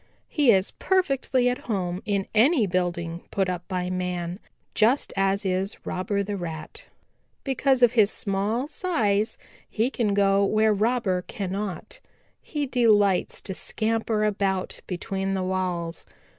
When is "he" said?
0.29-0.49, 9.69-9.91, 12.41-12.65